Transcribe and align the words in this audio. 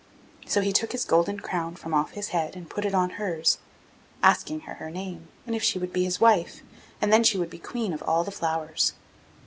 So 0.47 0.61
he 0.61 0.73
took 0.73 0.93
his 0.93 1.05
golden 1.05 1.41
crown 1.41 1.75
from 1.75 1.93
off 1.93 2.13
his 2.13 2.29
head 2.29 2.55
and 2.55 2.67
put 2.67 2.85
it 2.85 2.95
on 2.95 3.11
hers, 3.21 3.59
asking 4.23 4.61
her 4.61 4.73
her 4.81 4.89
name, 4.89 5.27
and 5.45 5.55
if 5.55 5.61
she 5.61 5.77
would 5.77 5.93
be 5.93 6.05
his 6.05 6.19
wife, 6.19 6.63
and 6.99 7.13
then 7.13 7.23
she 7.23 7.37
would 7.37 7.51
be 7.51 7.59
Queen 7.59 7.93
of 7.93 8.01
all 8.01 8.23
the 8.23 8.31
flowers. 8.31 8.93